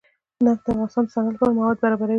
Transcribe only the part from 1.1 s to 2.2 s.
صنعت لپاره مواد برابروي.